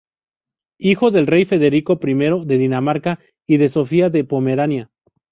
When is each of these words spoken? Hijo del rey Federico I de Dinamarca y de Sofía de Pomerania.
Hijo 0.79 1.11
del 1.11 1.27
rey 1.27 1.45
Federico 1.45 1.99
I 2.01 2.45
de 2.47 2.57
Dinamarca 2.57 3.19
y 3.45 3.57
de 3.57 3.69
Sofía 3.69 4.09
de 4.09 4.23
Pomerania. 4.23 4.89